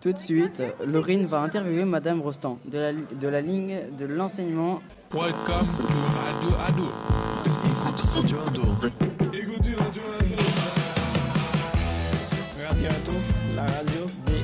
Tout 0.00 0.14
de 0.14 0.18
suite, 0.18 0.62
Laurine 0.86 1.26
va 1.26 1.40
interviewer 1.42 1.84
Madame 1.84 2.22
Rostand 2.22 2.58
de 2.64 2.78
la, 2.78 2.92
de 2.94 3.28
la 3.28 3.42
ligne 3.42 3.80
de 3.98 4.06
l'enseignement. 4.06 4.80
Welcome 5.12 5.68
to 5.76 5.98
Radio 6.18 6.56
Ado. 6.66 6.88
Écoute 7.66 8.00
Radio 8.14 8.38
Ado. 8.46 8.62
Écoutez 9.30 9.74
Radio 9.74 10.02
Ado. 10.18 10.36
Radio 12.66 12.88
Ado, 12.88 13.12
la 13.54 13.62
radio 13.62 14.06
des 14.24 14.42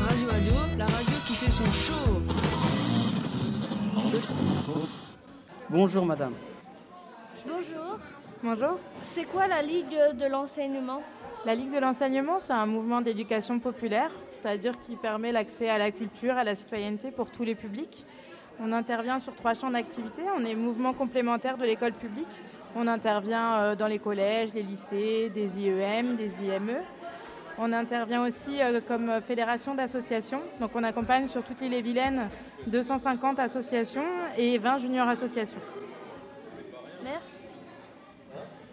Radio 0.00 0.28
Ado, 0.30 0.78
la 0.78 0.86
radio 0.86 1.16
qui 1.26 1.34
fait 1.34 1.50
son 1.50 1.66
show. 1.66 2.22
Bonjour 5.68 6.06
Madame. 6.06 6.32
Bonjour. 7.46 7.98
Bonjour. 8.42 8.78
C'est 9.02 9.24
quoi 9.24 9.46
la 9.48 9.60
Ligue 9.60 9.98
de 10.18 10.26
l'enseignement? 10.30 11.02
La 11.44 11.54
Ligue 11.54 11.72
de 11.72 11.78
l'enseignement, 11.78 12.40
c'est 12.40 12.52
un 12.52 12.66
mouvement 12.66 13.00
d'éducation 13.00 13.60
populaire, 13.60 14.10
c'est-à-dire 14.32 14.72
qui 14.80 14.96
permet 14.96 15.30
l'accès 15.30 15.68
à 15.68 15.78
la 15.78 15.92
culture, 15.92 16.36
à 16.36 16.44
la 16.44 16.54
citoyenneté 16.54 17.10
pour 17.10 17.30
tous 17.30 17.44
les 17.44 17.54
publics. 17.54 18.04
On 18.60 18.72
intervient 18.72 19.20
sur 19.20 19.34
trois 19.34 19.54
champs 19.54 19.70
d'activité. 19.70 20.22
On 20.36 20.44
est 20.44 20.56
mouvement 20.56 20.92
complémentaire 20.92 21.56
de 21.56 21.64
l'école 21.64 21.92
publique. 21.92 22.26
On 22.74 22.88
intervient 22.88 23.54
euh, 23.54 23.76
dans 23.76 23.86
les 23.86 24.00
collèges, 24.00 24.52
les 24.52 24.62
lycées, 24.62 25.30
des 25.32 25.58
IEM, 25.60 26.16
des 26.16 26.30
IME. 26.42 26.78
On 27.56 27.72
intervient 27.72 28.24
aussi 28.24 28.60
euh, 28.60 28.80
comme 28.86 29.20
fédération 29.20 29.76
d'associations. 29.76 30.42
Donc 30.60 30.72
on 30.74 30.82
accompagne 30.82 31.28
sur 31.28 31.44
toute 31.44 31.60
l'île 31.60 31.74
et 31.74 31.82
Vilaine 31.82 32.28
250 32.66 33.38
associations 33.38 34.04
et 34.36 34.58
20 34.58 34.78
juniors 34.78 35.08
associations. 35.08 35.60
Merci. 37.04 37.56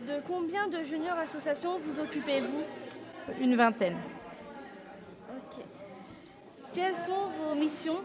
De 0.08 0.15
combien 0.28 0.68
de 0.68 0.84
juniors 0.84 1.18
associations 1.18 1.78
vous 1.80 2.00
occupez-vous 2.00 2.64
Une 3.42 3.56
vingtaine. 3.56 3.98
Ok. 5.30 5.64
Quelles 6.74 6.96
sont 6.96 7.30
vos 7.42 7.56
missions 7.56 8.02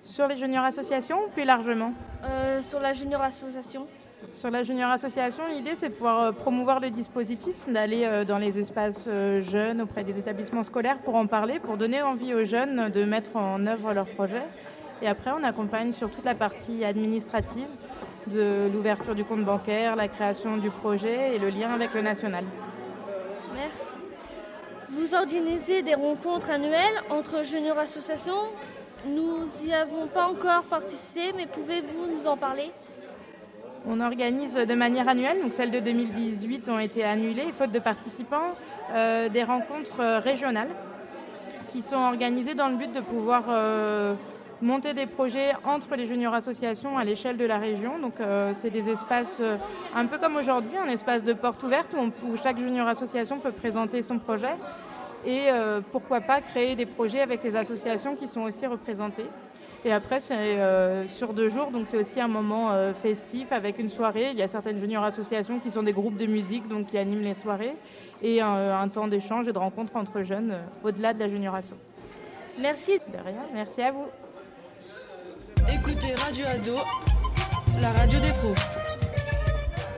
Sur 0.00 0.26
les 0.26 0.36
juniors 0.36 0.64
associations 0.64 1.24
ou 1.26 1.28
plus 1.28 1.44
largement 1.44 1.92
euh, 2.24 2.60
sur 2.60 2.80
la 2.80 2.92
junior 2.92 3.20
association 3.22 3.86
Sur 4.32 4.50
la 4.50 4.62
junior 4.62 4.90
association, 4.90 5.44
l'idée 5.48 5.72
c'est 5.74 5.88
de 5.88 5.94
pouvoir 5.94 6.20
euh, 6.20 6.32
promouvoir 6.32 6.80
le 6.80 6.90
dispositif, 6.90 7.54
d'aller 7.68 8.04
euh, 8.04 8.24
dans 8.24 8.38
les 8.38 8.58
espaces 8.58 9.08
jeunes 9.40 9.80
auprès 9.80 10.04
des 10.04 10.18
établissements 10.18 10.62
scolaires 10.62 10.98
pour 10.98 11.16
en 11.16 11.26
parler, 11.26 11.58
pour 11.58 11.76
donner 11.76 12.02
envie 12.02 12.34
aux 12.34 12.44
jeunes 12.44 12.90
de 12.90 13.04
mettre 13.04 13.36
en 13.36 13.66
œuvre 13.66 13.92
leurs 13.92 14.06
projets. 14.06 14.46
Et 15.02 15.08
après, 15.08 15.32
on 15.32 15.42
accompagne 15.42 15.92
sur 15.92 16.10
toute 16.10 16.24
la 16.24 16.36
partie 16.36 16.84
administrative 16.84 17.66
de 18.26 18.70
l'ouverture 18.72 19.14
du 19.14 19.24
compte 19.24 19.44
bancaire, 19.44 19.96
la 19.96 20.08
création 20.08 20.56
du 20.56 20.70
projet 20.70 21.34
et 21.34 21.38
le 21.38 21.48
lien 21.48 21.70
avec 21.72 21.94
le 21.94 22.02
national. 22.02 22.44
Merci. 23.54 23.92
Vous 24.90 25.14
organisez 25.14 25.82
des 25.82 25.94
rencontres 25.94 26.50
annuelles 26.50 27.02
entre 27.10 27.44
junior 27.44 27.78
associations 27.78 28.42
Nous 29.08 29.46
y 29.64 29.72
avons 29.72 30.06
pas 30.06 30.26
encore 30.26 30.64
participé, 30.64 31.32
mais 31.36 31.46
pouvez-vous 31.46 32.12
nous 32.14 32.26
en 32.26 32.36
parler? 32.36 32.70
On 33.86 34.00
organise 34.00 34.54
de 34.54 34.74
manière 34.74 35.08
annuelle, 35.08 35.42
donc 35.42 35.54
celles 35.54 35.72
de 35.72 35.80
2018 35.80 36.68
ont 36.68 36.78
été 36.78 37.02
annulées, 37.02 37.52
faute 37.56 37.72
de 37.72 37.80
participants, 37.80 38.52
euh, 38.94 39.28
des 39.28 39.42
rencontres 39.42 40.18
régionales 40.18 40.68
qui 41.72 41.82
sont 41.82 41.96
organisées 41.96 42.54
dans 42.54 42.68
le 42.68 42.76
but 42.76 42.92
de 42.92 43.00
pouvoir 43.00 43.44
euh, 43.48 44.14
monter 44.62 44.94
des 44.94 45.06
projets 45.06 45.50
entre 45.64 45.94
les 45.96 46.06
juniors 46.06 46.32
associations 46.32 46.96
à 46.96 47.04
l'échelle 47.04 47.36
de 47.36 47.44
la 47.44 47.58
région. 47.58 47.98
Donc 47.98 48.14
euh, 48.20 48.52
c'est 48.54 48.70
des 48.70 48.88
espaces 48.88 49.38
euh, 49.40 49.56
un 49.94 50.06
peu 50.06 50.18
comme 50.18 50.36
aujourd'hui, 50.36 50.76
un 50.78 50.88
espace 50.88 51.24
de 51.24 51.32
porte 51.32 51.62
ouverte 51.64 51.92
où, 51.94 51.98
on- 51.98 52.30
où 52.30 52.36
chaque 52.42 52.58
junior 52.58 52.86
association 52.88 53.38
peut 53.38 53.52
présenter 53.52 54.00
son 54.02 54.18
projet 54.18 54.54
et 55.26 55.42
euh, 55.50 55.80
pourquoi 55.92 56.20
pas 56.20 56.40
créer 56.40 56.74
des 56.76 56.86
projets 56.86 57.20
avec 57.20 57.42
les 57.44 57.54
associations 57.56 58.16
qui 58.16 58.26
sont 58.28 58.42
aussi 58.42 58.66
représentées. 58.66 59.26
Et 59.84 59.92
après, 59.92 60.20
c'est 60.20 60.58
sur 61.08 61.32
deux 61.32 61.48
jours, 61.48 61.72
donc 61.72 61.88
c'est 61.88 61.96
aussi 61.98 62.20
un 62.20 62.28
moment 62.28 62.70
festif 63.02 63.50
avec 63.50 63.80
une 63.80 63.88
soirée. 63.88 64.28
Il 64.30 64.38
y 64.38 64.42
a 64.42 64.46
certaines 64.46 64.78
junior 64.78 65.02
associations 65.02 65.58
qui 65.58 65.72
sont 65.72 65.82
des 65.82 65.92
groupes 65.92 66.16
de 66.16 66.26
musique, 66.26 66.68
donc 66.68 66.86
qui 66.86 66.98
animent 66.98 67.24
les 67.24 67.34
soirées, 67.34 67.74
et 68.22 68.40
un, 68.40 68.78
un 68.80 68.86
temps 68.86 69.08
d'échange 69.08 69.48
et 69.48 69.52
de 69.52 69.58
rencontre 69.58 69.96
entre 69.96 70.22
jeunes 70.22 70.54
au-delà 70.84 71.12
de 71.14 71.18
la 71.18 71.26
junioration. 71.26 71.74
Merci. 72.60 73.00
De 73.08 73.18
rien, 73.24 73.42
merci 73.52 73.82
à 73.82 73.90
vous. 73.90 74.06
Écoutez 75.84 76.14
Radio 76.14 76.46
Ado, 76.46 76.76
la 77.80 77.90
radio 77.90 78.20
des 78.20 78.30
pros. 78.34 78.54